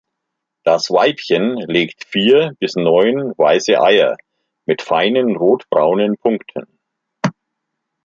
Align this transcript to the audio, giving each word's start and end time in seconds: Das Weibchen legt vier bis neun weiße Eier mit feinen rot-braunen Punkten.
Das 0.63 0.89
Weibchen 0.89 1.57
legt 1.67 2.05
vier 2.05 2.55
bis 2.59 2.73
neun 2.75 3.37
weiße 3.37 3.79
Eier 3.79 4.17
mit 4.65 4.81
feinen 4.81 5.35
rot-braunen 5.35 6.17
Punkten. 6.17 6.65